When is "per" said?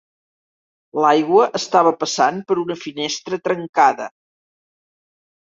2.49-2.57